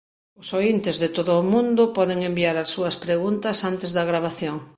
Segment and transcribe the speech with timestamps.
[0.41, 4.57] Os oíntes de todo o mundo poden enviar as súas preguntas antes da gravación.